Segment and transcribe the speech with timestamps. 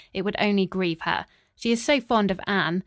[0.15, 1.27] It would only grieve her.
[1.55, 2.79] She is so fond of Anne.